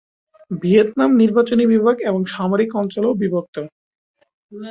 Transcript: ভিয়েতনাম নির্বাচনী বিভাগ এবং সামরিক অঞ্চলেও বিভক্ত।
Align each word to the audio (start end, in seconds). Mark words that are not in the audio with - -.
ভিয়েতনাম 0.61 1.11
নির্বাচনী 1.15 1.63
বিভাগ 1.65 1.95
এবং 2.01 2.21
সামরিক 2.25 2.71
অঞ্চলেও 2.75 3.13
বিভক্ত। 3.13 3.55